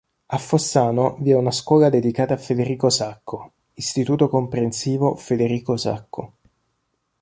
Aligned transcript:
A 0.29 0.37
Fossano 0.39 1.15
vi 1.19 1.29
è 1.29 1.35
una 1.35 1.51
scuola 1.51 1.87
dedicata 1.91 2.33
a 2.33 2.37
Federico 2.37 2.89
Sacco: 2.89 3.51
Istituto 3.75 4.29
Comprensivo 4.29 5.15
"Federico 5.15 5.77
Sacco". 5.77 6.33